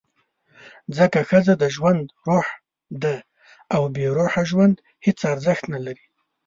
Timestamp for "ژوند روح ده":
1.75-3.15